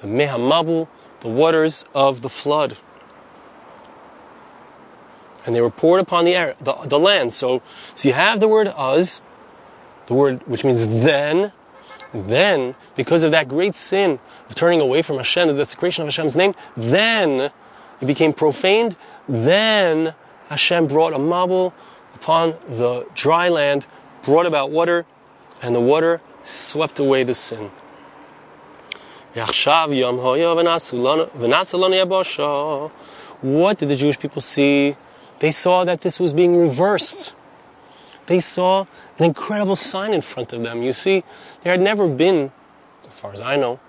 the 0.00 0.08
Mehamabu, 0.08 0.88
the 1.20 1.28
waters 1.28 1.84
of 1.94 2.22
the 2.22 2.28
flood 2.28 2.76
and 5.46 5.54
they 5.54 5.60
were 5.60 5.70
poured 5.70 6.00
upon 6.00 6.24
the 6.24 6.34
air, 6.34 6.54
the, 6.60 6.74
the 6.84 6.98
land. 6.98 7.32
So, 7.32 7.62
so 7.94 8.08
you 8.08 8.14
have 8.14 8.40
the 8.40 8.48
word 8.48 8.72
uz, 8.78 9.20
the 10.06 10.14
word 10.14 10.46
which 10.46 10.64
means 10.64 10.86
then, 11.02 11.52
then, 12.12 12.74
because 12.96 13.22
of 13.22 13.30
that 13.32 13.48
great 13.48 13.74
sin 13.74 14.18
of 14.48 14.54
turning 14.54 14.80
away 14.80 15.02
from 15.02 15.16
Hashem, 15.16 15.48
the 15.48 15.54
desecration 15.54 16.02
of 16.02 16.08
Hashem's 16.08 16.36
name, 16.36 16.54
then 16.76 17.50
it 18.00 18.06
became 18.06 18.32
profaned. 18.32 18.96
Then 19.28 20.14
Hashem 20.48 20.86
brought 20.88 21.12
a 21.12 21.18
mabul 21.18 21.72
upon 22.14 22.54
the 22.68 23.06
dry 23.14 23.48
land, 23.48 23.86
brought 24.22 24.46
about 24.46 24.70
water, 24.70 25.06
and 25.62 25.74
the 25.74 25.80
water 25.80 26.20
swept 26.42 26.98
away 26.98 27.22
the 27.22 27.34
sin. 27.34 27.70
What 33.42 33.78
did 33.78 33.88
the 33.88 33.96
Jewish 33.96 34.18
people 34.18 34.42
see? 34.42 34.96
They 35.38 35.50
saw 35.52 35.84
that 35.84 36.00
this 36.00 36.18
was 36.18 36.34
being 36.34 36.56
reversed. 36.56 37.34
They 38.30 38.38
saw 38.38 38.86
an 39.18 39.24
incredible 39.24 39.74
sign 39.74 40.14
in 40.14 40.22
front 40.22 40.52
of 40.52 40.62
them. 40.62 40.82
You 40.82 40.92
see, 40.92 41.24
there 41.64 41.72
had 41.72 41.80
never 41.80 42.06
been, 42.06 42.52
as 43.08 43.18
far 43.18 43.32
as 43.32 43.40
I 43.40 43.56
know, 43.56 43.80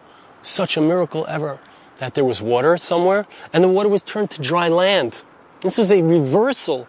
such 0.42 0.76
a 0.78 0.82
miracle 0.82 1.28
ever 1.28 1.60
that 2.00 2.16
there 2.16 2.26
was 2.26 2.42
water 2.42 2.76
somewhere 2.76 3.28
and 3.54 3.64
the 3.64 3.68
water 3.68 3.88
was 3.88 4.02
turned 4.02 4.32
to 4.32 4.42
dry 4.42 4.68
land. 4.68 5.22
This 5.60 5.78
was 5.78 5.92
a 5.92 6.02
reversal 6.02 6.88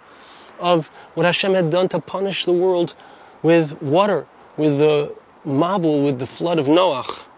of 0.61 0.87
what 1.12 1.26
Hashem 1.26 1.52
had 1.52 1.68
done 1.68 1.90
to 1.90 2.00
punish 2.00 2.47
the 2.47 2.54
world 2.54 2.94
with 3.42 3.82
water, 3.82 4.26
with 4.56 4.78
the 4.78 5.14
Mabul, 5.47 6.06
with 6.06 6.21
the 6.21 6.26
flood 6.26 6.59
of 6.59 6.68
Noach. 6.68 7.28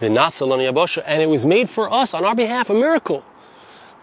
And 0.00 0.16
it 0.16 1.28
was 1.28 1.44
made 1.44 1.68
for 1.68 1.92
us 1.92 2.14
on 2.14 2.24
our 2.24 2.36
behalf, 2.36 2.70
a 2.70 2.74
miracle 2.74 3.24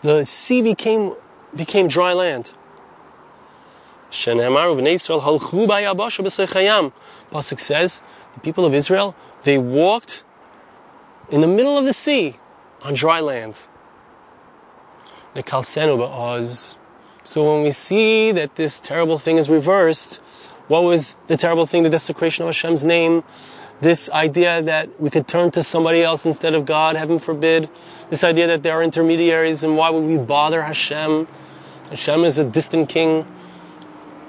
the 0.02 0.26
sea 0.26 0.62
became, 0.62 1.16
became 1.56 1.88
dry 1.88 2.12
land. 2.12 2.52
Pasuk 7.32 7.60
says, 7.60 8.02
the 8.34 8.40
people 8.42 8.66
of 8.66 8.74
Israel, 8.74 9.16
they 9.44 9.58
walked 9.58 10.24
in 11.30 11.42
the 11.42 11.48
middle 11.48 11.78
of 11.78 11.86
the 11.86 11.94
sea 11.94 12.38
on 12.84 12.94
dry 12.94 13.20
land. 13.20 13.68
So 17.24 17.44
when 17.44 17.64
we 17.64 17.72
see 17.72 18.32
that 18.32 18.56
this 18.56 18.80
terrible 18.80 19.18
thing 19.18 19.38
is 19.38 19.50
reversed, 19.50 20.22
what 20.68 20.84
was 20.84 21.16
the 21.28 21.36
terrible 21.38 21.66
thing? 21.66 21.84
The 21.84 21.90
desecration 21.90 22.44
of 22.44 22.50
Hashem's 22.50 22.84
name, 22.84 23.24
this 23.82 24.10
idea 24.12 24.62
that 24.62 25.02
we 25.02 25.10
could 25.10 25.28
turn 25.28 25.52
to 25.52 25.64
somebody 25.64 26.02
else 26.04 26.26
instead 26.26 26.56
of 26.56 26.66
God, 26.66 26.96
heaven 26.96 27.20
forbid, 27.20 27.70
this 28.10 28.24
idea 28.24 28.48
that 28.48 28.64
there 28.64 28.74
are 28.74 28.84
intermediaries 28.84 29.64
and 29.64 29.76
why 29.76 29.90
would 29.90 30.04
we 30.04 30.18
bother 30.18 30.62
Hashem? 30.64 31.28
Hashem 31.90 32.24
is 32.24 32.38
a 32.38 32.46
distant 32.46 32.90
king. 32.90 33.26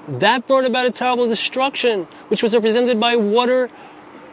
That 0.07 0.47
brought 0.47 0.65
about 0.65 0.85
a 0.85 0.91
terrible 0.91 1.27
destruction, 1.27 2.03
which 2.29 2.41
was 2.41 2.53
represented 2.53 2.99
by 2.99 3.15
water 3.15 3.69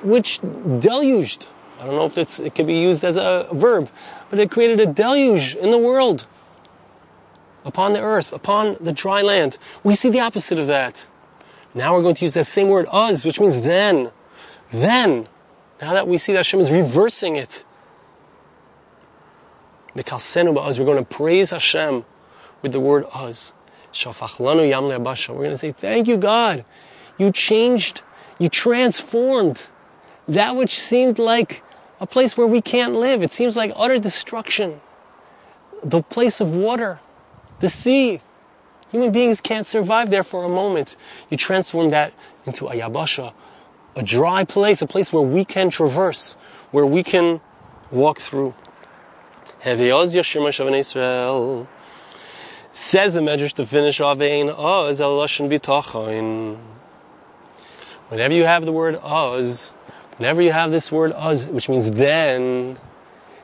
which 0.03 0.41
deluged. 0.79 1.49
I 1.81 1.87
don't 1.87 1.97
know 1.97 2.07
if 2.07 2.17
it 2.17 2.55
could 2.55 2.67
be 2.67 2.79
used 2.79 3.03
as 3.05 3.17
a 3.17 3.49
verb, 3.53 3.91
but 4.31 4.39
it 4.39 4.51
created 4.51 4.81
a 4.81 4.87
deluge 4.87 5.57
in 5.57 5.71
the 5.71 5.79
world, 5.79 6.27
upon 7.65 7.93
the 7.93 8.01
earth, 8.01 8.33
upon 8.33 8.77
the 8.81 8.93
dry 8.93 9.23
land. 9.23 9.59
We 9.83 9.95
see 9.95 10.11
the 10.11 10.21
opposite 10.21 10.59
of 10.59 10.67
that. 10.69 11.07
Now 11.75 11.95
we're 11.95 12.03
going 12.03 12.15
to 12.17 12.25
use 12.25 12.35
that 12.35 12.47
same 12.47 12.69
word, 12.69 12.87
us, 12.91 13.25
which 13.25 13.41
means 13.41 13.63
then. 13.63 14.13
Then, 14.71 15.29
now 15.81 15.93
that 15.93 16.07
we 16.07 16.19
see 16.19 16.33
that 16.33 16.41
Hashem 16.41 16.61
is 16.61 16.71
reversing 16.71 17.37
it, 17.37 17.65
we're 19.95 20.03
going 20.03 20.99
to 20.99 21.05
praise 21.05 21.51
Hashem 21.51 22.05
with 22.63 22.73
the 22.73 22.81
word 22.81 23.05
uz. 23.17 23.54
Shafachlanu 23.95 24.69
yam 24.69 24.85
le'abasha. 24.85 25.31
We're 25.31 25.45
going 25.45 25.51
to 25.51 25.57
say, 25.57 25.73
thank 25.73 26.09
you, 26.09 26.17
God. 26.17 26.65
You 27.17 27.31
changed, 27.31 28.03
you 28.39 28.49
transformed 28.49 29.69
that 30.27 30.57
which 30.57 30.79
seemed 30.79 31.19
like 31.19 31.63
a 32.01 32.07
place 32.07 32.37
where 32.37 32.47
we 32.47 32.61
can't 32.61 32.95
live. 32.95 33.23
It 33.23 33.31
seems 33.31 33.57
like 33.57 33.73
utter 33.77 33.99
destruction. 33.99 34.81
The 35.83 36.03
place 36.03 36.41
of 36.41 36.57
water. 36.57 37.01
The 37.61 37.69
sea. 37.69 38.21
Human 38.91 39.13
beings 39.13 39.41
can't 39.41 39.67
survive 39.67 40.11
there 40.11 40.25
for 40.25 40.45
a 40.45 40.49
moment. 40.49 40.97
You 41.31 41.37
transform 41.37 41.91
that 41.91 42.13
into 42.47 42.67
a 42.67 42.75
yabasha, 42.75 43.33
a 43.97 44.03
dry 44.03 44.45
place, 44.45 44.83
a 44.83 44.87
place 44.87 45.13
where 45.13 45.23
we 45.23 45.45
can 45.45 45.71
traverse, 45.71 46.35
where 46.73 46.87
we 46.87 47.03
can 47.03 47.41
walk 47.91 48.19
through. 48.19 48.55
Says 52.77 53.13
the 53.13 53.21
Medrash 53.21 53.53
to 53.53 53.67
finish 53.67 54.01
Avein 54.01 54.53
Oz 54.53 55.01
El 55.01 55.17
Lashon 55.17 56.59
Whenever 58.09 58.35
you 58.35 58.43
have 58.43 58.67
the 58.67 58.73
word 58.73 58.97
Oz, 59.01 59.69
whenever 60.17 60.43
you 60.43 60.51
have 60.51 60.73
this 60.73 60.91
word 60.91 61.13
Oz, 61.13 61.49
which 61.51 61.69
means 61.69 61.93
then, 61.93 62.77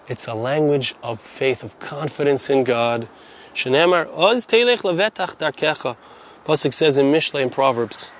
it's 0.08 0.26
a 0.26 0.34
language 0.34 0.96
of 1.00 1.20
faith, 1.20 1.62
of 1.62 1.78
confidence 1.78 2.50
in 2.50 2.64
God. 2.64 3.06
Shenemar 3.54 4.08
Oz 4.12 4.48
Telech 4.48 4.82
Levetach 4.82 5.36
Darkecha. 5.36 5.96
Pasuk 6.44 6.72
says 6.72 6.98
in 6.98 7.12
Mishle 7.12 7.40
in 7.40 7.50
Proverbs. 7.50 8.10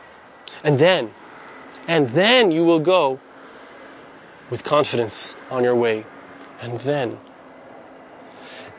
And 0.62 0.78
then, 0.78 1.12
and 1.88 2.10
then 2.10 2.52
you 2.52 2.64
will 2.64 2.78
go 2.78 3.18
with 4.48 4.62
confidence 4.62 5.34
on 5.50 5.64
your 5.64 5.74
way. 5.74 6.06
And 6.60 6.78
then. 6.78 7.18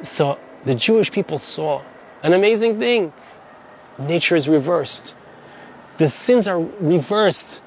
So 0.01 0.39
the 0.63 0.75
Jewish 0.75 1.11
people 1.11 1.37
saw 1.37 1.83
an 2.23 2.33
amazing 2.33 2.79
thing. 2.79 3.13
Nature 3.97 4.35
is 4.35 4.47
reversed. 4.47 5.15
The 5.97 6.09
sins 6.09 6.47
are 6.47 6.59
reversed. 6.59 7.61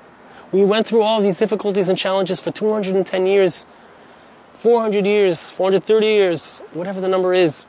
We 0.53 0.65
went 0.65 0.87
through 0.87 1.03
all 1.03 1.21
these 1.21 1.37
difficulties 1.39 1.89
and 1.89 1.99
challenges 1.99 2.41
for 2.41 2.51
210 2.51 3.27
years, 3.27 3.67
400 4.55 5.07
years, 5.07 5.51
430 5.51 6.07
years, 6.07 6.61
whatever 6.73 7.01
the 7.01 7.09
number 7.09 7.35
is. 7.35 7.67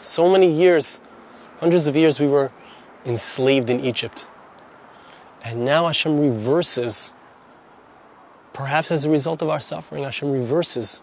So 0.00 0.30
many 0.30 0.50
years, 0.50 1.00
hundreds 1.60 1.86
of 1.86 1.96
years, 1.96 2.20
we 2.20 2.26
were 2.26 2.52
enslaved 3.04 3.70
in 3.70 3.80
Egypt. 3.80 4.26
And 5.42 5.64
now 5.64 5.86
Hashem 5.86 6.18
reverses, 6.18 7.12
perhaps 8.52 8.90
as 8.90 9.04
a 9.04 9.10
result 9.10 9.42
of 9.42 9.48
our 9.48 9.60
suffering, 9.60 10.04
Hashem 10.04 10.30
reverses 10.30 11.02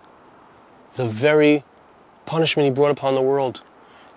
the 0.96 1.06
very 1.06 1.64
punishment 2.26 2.66
he 2.66 2.72
brought 2.72 2.92
upon 2.92 3.16
the 3.16 3.22
world. 3.22 3.64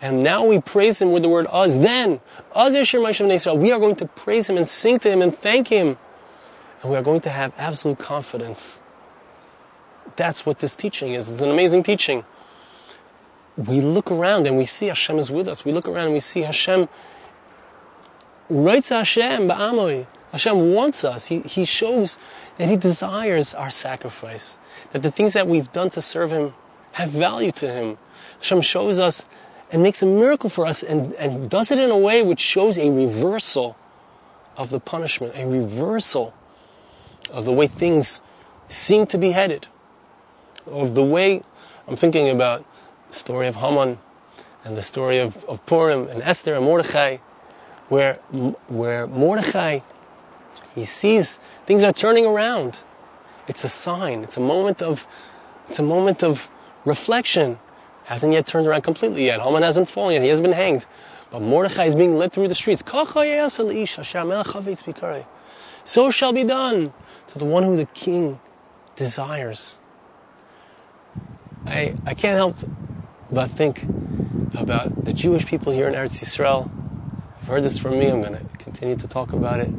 And 0.00 0.22
now 0.22 0.44
we 0.44 0.60
praise 0.60 1.00
him 1.00 1.12
with 1.12 1.22
the 1.22 1.28
word 1.28 1.46
"us." 1.50 1.76
Then, 1.76 2.20
"us 2.54 2.74
Israel." 2.74 3.58
We 3.58 3.72
are 3.72 3.78
going 3.78 3.96
to 3.96 4.06
praise 4.06 4.48
him 4.48 4.56
and 4.56 4.68
sing 4.68 4.98
to 5.00 5.10
him 5.10 5.22
and 5.22 5.34
thank 5.34 5.68
him, 5.68 5.96
and 6.82 6.90
we 6.90 6.96
are 6.96 7.02
going 7.02 7.20
to 7.22 7.30
have 7.30 7.52
absolute 7.56 7.98
confidence. 7.98 8.80
That's 10.16 10.44
what 10.44 10.58
this 10.58 10.76
teaching 10.76 11.14
is. 11.14 11.30
It's 11.30 11.40
an 11.40 11.50
amazing 11.50 11.82
teaching. 11.82 12.24
We 13.56 13.80
look 13.80 14.10
around 14.10 14.46
and 14.46 14.56
we 14.56 14.64
see 14.64 14.86
Hashem 14.86 15.18
is 15.18 15.30
with 15.30 15.48
us. 15.48 15.64
We 15.64 15.72
look 15.72 15.88
around 15.88 16.06
and 16.06 16.12
we 16.12 16.20
see 16.20 16.42
Hashem. 16.42 16.88
Writes 18.50 18.88
Hashem 18.90 19.48
ba'amoy. 19.48 20.06
Hashem 20.32 20.74
wants 20.74 21.04
us. 21.04 21.28
He, 21.28 21.40
he 21.40 21.64
shows 21.64 22.18
that 22.58 22.68
He 22.68 22.76
desires 22.76 23.54
our 23.54 23.70
sacrifice. 23.70 24.58
That 24.92 25.02
the 25.02 25.10
things 25.10 25.32
that 25.34 25.46
we've 25.46 25.70
done 25.70 25.90
to 25.90 26.02
serve 26.02 26.32
Him 26.32 26.54
have 26.92 27.10
value 27.10 27.52
to 27.52 27.72
Him. 27.72 27.98
Hashem 28.38 28.60
shows 28.60 28.98
us 28.98 29.26
and 29.70 29.82
makes 29.82 30.02
a 30.02 30.06
miracle 30.06 30.50
for 30.50 30.66
us 30.66 30.82
and, 30.82 31.12
and 31.14 31.50
does 31.50 31.70
it 31.70 31.78
in 31.78 31.90
a 31.90 31.98
way 31.98 32.22
which 32.22 32.40
shows 32.40 32.78
a 32.78 32.90
reversal 32.90 33.76
of 34.56 34.70
the 34.70 34.80
punishment, 34.80 35.34
a 35.36 35.46
reversal 35.46 36.34
of 37.30 37.44
the 37.44 37.52
way 37.52 37.66
things 37.66 38.20
seem 38.68 39.06
to 39.06 39.18
be 39.18 39.30
headed, 39.30 39.66
of 40.66 40.94
the 40.94 41.02
way 41.02 41.42
I'm 41.86 41.96
thinking 41.96 42.30
about 42.30 42.64
the 43.08 43.14
story 43.14 43.46
of 43.46 43.56
Haman 43.56 43.98
and 44.64 44.76
the 44.76 44.82
story 44.82 45.18
of, 45.18 45.44
of 45.44 45.64
Purim 45.66 46.08
and 46.08 46.22
Esther 46.22 46.54
and 46.54 46.64
Mordechai, 46.64 47.18
where, 47.88 48.14
where 48.68 49.06
Mordechai, 49.06 49.80
he 50.74 50.84
sees 50.84 51.38
things 51.66 51.82
are 51.82 51.92
turning 51.92 52.26
around. 52.26 52.80
It's 53.46 53.64
a 53.64 53.68
sign. 53.68 54.22
It's 54.22 54.36
a 54.36 54.40
moment 54.40 54.80
of, 54.80 55.06
it's 55.68 55.78
a 55.78 55.82
moment 55.82 56.22
of 56.22 56.50
reflection 56.84 57.58
hasn't 58.04 58.32
yet 58.32 58.46
turned 58.46 58.66
around 58.66 58.82
completely 58.82 59.24
yet. 59.26 59.40
Haman 59.40 59.62
hasn't 59.62 59.88
fallen 59.88 60.14
yet. 60.14 60.22
He 60.22 60.28
hasn't 60.28 60.44
been 60.44 60.56
hanged. 60.56 60.86
But 61.30 61.40
Mordechai 61.42 61.84
is 61.84 61.96
being 61.96 62.16
led 62.16 62.32
through 62.32 62.48
the 62.48 62.54
streets. 62.54 62.82
So 65.84 66.10
shall 66.10 66.32
be 66.32 66.44
done 66.44 66.92
to 67.28 67.38
the 67.38 67.44
one 67.44 67.62
who 67.62 67.76
the 67.76 67.86
king 67.86 68.40
desires. 68.94 69.78
I, 71.66 71.94
I 72.06 72.14
can't 72.14 72.36
help 72.36 72.56
but 73.30 73.50
think 73.50 73.84
about 74.54 75.04
the 75.04 75.12
Jewish 75.12 75.46
people 75.46 75.72
here 75.72 75.88
in 75.88 75.94
Eretz 75.94 76.22
Yisrael. 76.22 76.70
You've 77.40 77.48
heard 77.48 77.64
this 77.64 77.78
from 77.78 77.98
me. 77.98 78.08
I'm 78.08 78.20
going 78.20 78.34
to 78.34 78.44
continue 78.58 78.96
to 78.96 79.08
talk 79.08 79.32
about 79.32 79.60
it. 79.60 79.70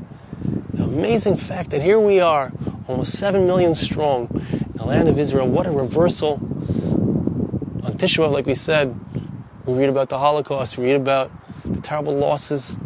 The 0.73 0.83
amazing 0.83 1.37
fact 1.37 1.69
that 1.69 1.81
here 1.81 1.99
we 1.99 2.19
are, 2.19 2.51
almost 2.87 3.17
7 3.17 3.45
million 3.45 3.75
strong, 3.75 4.27
in 4.51 4.73
the 4.73 4.85
land 4.85 5.07
of 5.07 5.17
Israel. 5.17 5.47
What 5.47 5.67
a 5.67 5.71
reversal 5.71 6.37
Like 8.05 8.45
we 8.45 8.53
said, 8.53 8.93
we 9.65 9.73
read 9.73 9.89
about 9.89 10.09
the 10.09 10.19
Holocaust, 10.19 10.77
we 10.77 10.85
read 10.85 11.01
about 11.01 11.31
the 11.65 11.81
terrible 11.81 12.15
losses 12.15 12.77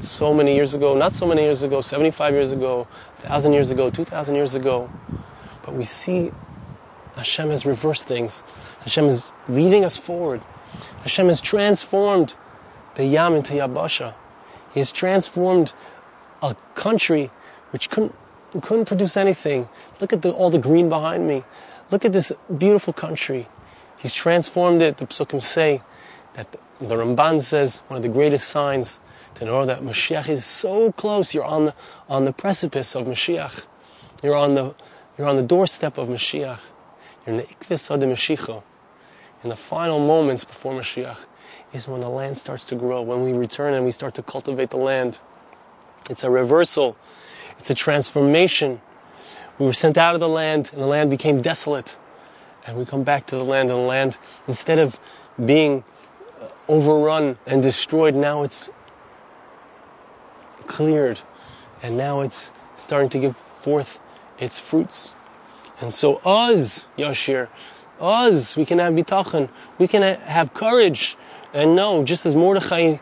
so 0.00 0.34
many 0.34 0.56
years 0.56 0.74
ago, 0.74 0.96
not 0.96 1.12
so 1.12 1.26
many 1.26 1.42
years 1.42 1.62
ago, 1.62 1.80
75 1.80 2.34
years 2.34 2.50
ago, 2.50 2.78
1,000 3.18 3.52
years 3.52 3.70
ago, 3.70 3.88
2,000 3.88 4.34
years 4.34 4.56
ago. 4.56 4.90
But 5.62 5.74
we 5.74 5.84
see 5.84 6.32
Hashem 7.14 7.50
has 7.50 7.64
reversed 7.64 8.08
things. 8.08 8.42
Hashem 8.80 9.04
is 9.04 9.32
leading 9.48 9.84
us 9.84 9.96
forward. 9.96 10.42
Hashem 11.02 11.28
has 11.28 11.40
transformed 11.40 12.34
the 12.96 13.04
Yam 13.04 13.34
into 13.34 13.52
Yabasha. 13.52 14.12
He 14.72 14.80
has 14.80 14.90
transformed 14.90 15.72
a 16.42 16.56
country 16.74 17.30
which 17.70 17.90
couldn't, 17.90 18.12
couldn't 18.60 18.86
produce 18.86 19.16
anything. 19.16 19.68
Look 20.00 20.12
at 20.12 20.22
the, 20.22 20.32
all 20.32 20.50
the 20.50 20.58
green 20.58 20.88
behind 20.88 21.28
me. 21.28 21.44
Look 21.92 22.04
at 22.04 22.12
this 22.12 22.32
beautiful 22.58 22.92
country. 22.92 23.46
He's 24.04 24.12
transformed 24.12 24.82
it. 24.82 24.98
The 24.98 25.06
psukim 25.06 25.40
say 25.40 25.80
that 26.34 26.52
the, 26.52 26.94
Ramban 26.94 27.40
says 27.40 27.78
one 27.88 27.96
of 27.96 28.02
the 28.02 28.10
greatest 28.10 28.48
signs 28.48 29.00
to 29.36 29.46
know 29.46 29.64
that 29.64 29.80
Mashiach 29.80 30.28
is 30.28 30.44
so 30.44 30.92
close. 30.92 31.32
You're 31.32 31.46
on 31.46 31.64
the 31.64 31.74
on 32.06 32.26
the 32.26 32.32
precipice 32.34 32.94
of 32.94 33.06
Mashiach. 33.06 33.64
You're 34.22 34.36
on 34.36 34.56
the 34.56 34.74
you're 35.16 35.26
on 35.26 35.36
the 35.36 35.42
doorstep 35.42 35.96
of 35.96 36.10
Mashiach. 36.10 36.58
You're 37.24 37.34
in 37.34 37.36
the 37.38 37.44
ikvis 37.44 37.90
of 37.90 38.00
the 38.00 38.06
Mashiach. 38.06 38.62
In 39.42 39.48
the 39.48 39.56
final 39.56 39.98
moments 39.98 40.44
before 40.44 40.74
Mashiach 40.74 41.24
is 41.72 41.88
when 41.88 42.02
the 42.02 42.10
land 42.10 42.36
starts 42.36 42.66
to 42.66 42.74
grow. 42.74 43.00
When 43.00 43.24
we 43.24 43.32
return 43.32 43.72
and 43.72 43.86
we 43.86 43.90
start 43.90 44.12
to 44.16 44.22
cultivate 44.22 44.68
the 44.68 44.76
land. 44.76 45.18
It's 46.10 46.24
a 46.24 46.28
reversal. 46.28 46.98
It's 47.58 47.70
a 47.70 47.74
transformation. 47.74 48.82
We 49.58 49.64
were 49.64 49.72
sent 49.72 49.96
out 49.96 50.12
of 50.12 50.20
the 50.20 50.28
land 50.28 50.68
and 50.74 50.82
the 50.82 50.86
land 50.86 51.08
became 51.08 51.40
desolate 51.40 51.96
and 52.66 52.76
we 52.76 52.84
come 52.84 53.02
back 53.02 53.26
to 53.26 53.36
the 53.36 53.44
land, 53.44 53.70
and 53.70 53.78
the 53.78 53.84
land, 53.84 54.18
instead 54.48 54.78
of 54.78 54.98
being 55.44 55.84
uh, 56.40 56.48
overrun 56.68 57.38
and 57.46 57.62
destroyed, 57.62 58.14
now 58.14 58.42
it's 58.42 58.70
cleared, 60.66 61.20
and 61.82 61.96
now 61.96 62.20
it's 62.20 62.52
starting 62.76 63.08
to 63.10 63.18
give 63.18 63.36
forth 63.36 63.98
its 64.38 64.58
fruits. 64.58 65.14
And 65.80 65.92
so, 65.92 66.16
us, 66.24 66.86
Yashir, 66.96 67.48
us, 68.00 68.56
we 68.56 68.64
can 68.64 68.78
have 68.78 68.94
bitachon, 68.94 69.48
we 69.78 69.88
can 69.88 70.02
have 70.02 70.54
courage, 70.54 71.16
and 71.52 71.76
know, 71.76 72.02
just 72.02 72.26
as 72.26 72.34
Mordechai 72.34 72.98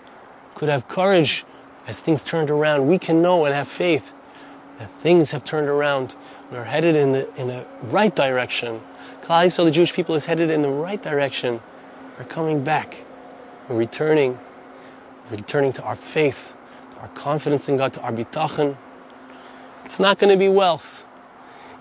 could 0.54 0.68
have 0.68 0.88
courage 0.88 1.44
as 1.86 2.00
things 2.00 2.22
turned 2.22 2.50
around, 2.50 2.86
we 2.86 2.98
can 2.98 3.22
know 3.22 3.44
and 3.44 3.54
have 3.54 3.68
faith 3.68 4.12
that 4.78 4.90
things 5.00 5.30
have 5.32 5.44
turned 5.44 5.68
around. 5.68 6.16
We're 6.50 6.64
headed 6.64 6.96
in 6.96 7.12
the, 7.12 7.34
in 7.40 7.48
the 7.48 7.66
right 7.84 8.14
direction. 8.14 8.80
Klal 9.22 9.50
so 9.50 9.64
the 9.64 9.70
Jewish 9.70 9.92
people 9.92 10.14
is 10.14 10.26
headed 10.26 10.50
in 10.50 10.62
the 10.62 10.68
right 10.68 11.00
direction. 11.02 11.60
We're 12.18 12.24
coming 12.24 12.62
back. 12.64 13.04
We're 13.68 13.76
returning. 13.76 14.38
We're 15.30 15.36
returning 15.36 15.72
to 15.74 15.82
our 15.82 15.96
faith, 15.96 16.54
our 17.00 17.08
confidence 17.08 17.68
in 17.68 17.76
God, 17.76 17.92
to 17.94 18.00
our 18.02 18.12
bitachon. 18.12 18.76
It's 19.84 20.00
not 20.00 20.18
going 20.18 20.30
to 20.30 20.36
be 20.36 20.48
wealth. 20.48 21.04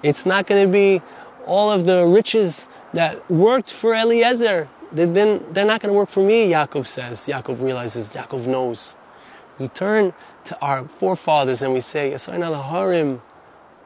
It's 0.04 0.26
not 0.26 0.46
going 0.48 0.66
to 0.66 0.72
be 0.72 1.02
all 1.46 1.72
of 1.72 1.86
the 1.86 2.06
riches 2.06 2.68
that 2.94 3.30
worked 3.30 3.72
for 3.72 3.94
Eliezer. 3.96 4.70
They're 4.92 5.08
not 5.08 5.82
going 5.82 5.92
to 5.92 5.94
work 5.94 6.10
for 6.10 6.24
me, 6.24 6.52
Yaakov 6.52 6.86
says. 6.86 7.26
Yaakov 7.28 7.62
realizes, 7.62 8.14
Yaakov 8.14 8.46
knows. 8.48 8.98
We 9.58 9.68
turn 9.68 10.14
to 10.46 10.60
our 10.60 10.86
forefathers 10.86 11.62
and 11.62 11.74
we 11.74 11.82
say, 11.82 12.12
Harim, 12.12 13.22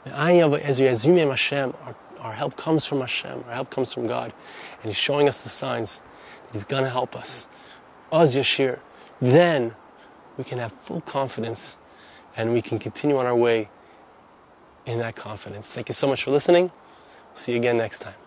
our 0.06 1.96
our 2.20 2.34
help 2.34 2.56
comes 2.56 2.86
from 2.86 3.02
Hashem. 3.02 3.44
Our 3.48 3.54
help 3.54 3.70
comes 3.70 3.94
from 3.94 4.08
God. 4.08 4.34
And 4.82 4.92
He's 4.92 4.98
showing 4.98 5.28
us 5.28 5.40
the 5.40 5.50
signs 5.50 6.02
that 6.48 6.54
He's 6.54 6.66
going 6.66 6.84
to 6.84 6.90
help 6.90 7.16
us. 7.16 7.48
Oz 8.12 8.36
Yashir. 8.36 8.80
Then 9.22 9.76
we 10.38 10.44
can 10.44 10.60
have 10.60 10.72
full 10.74 11.02
confidence 11.02 11.78
and 12.36 12.52
we 12.52 12.62
can 12.62 12.80
continue 12.80 13.18
on 13.18 13.26
our 13.26 13.36
way 13.36 13.70
in 14.86 15.00
that 15.00 15.16
confidence. 15.16 15.74
Thank 15.74 15.90
you 15.90 15.94
so 15.94 16.08
much 16.08 16.24
for 16.24 16.32
listening. 16.32 16.72
See 17.34 17.54
you 17.54 17.58
again 17.58 17.78
next 17.78 18.00
time. 18.00 18.25